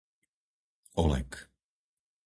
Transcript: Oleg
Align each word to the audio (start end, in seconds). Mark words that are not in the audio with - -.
Oleg 1.01 1.31